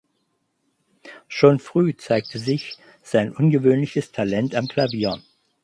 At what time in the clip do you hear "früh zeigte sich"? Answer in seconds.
1.59-2.75